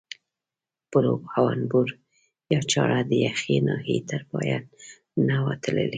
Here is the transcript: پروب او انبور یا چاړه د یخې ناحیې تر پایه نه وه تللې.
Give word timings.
پروب 0.91 1.21
او 1.37 1.43
انبور 1.55 1.87
یا 2.53 2.61
چاړه 2.71 2.99
د 3.09 3.11
یخې 3.25 3.55
ناحیې 3.67 3.99
تر 4.09 4.21
پایه 4.29 4.59
نه 5.27 5.37
وه 5.43 5.53
تللې. 5.63 5.87